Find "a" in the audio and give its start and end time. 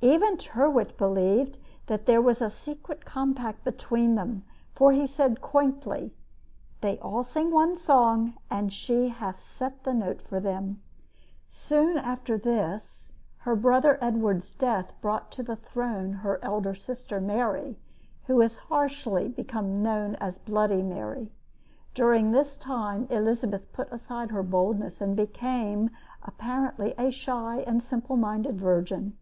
2.40-2.48, 26.96-27.10